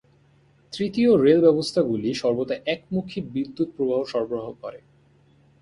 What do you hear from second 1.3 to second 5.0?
ব্যবস্থাগুলি সর্বদা একমুখী বিদ্যুৎ প্রবাহ সরবরাহ করে।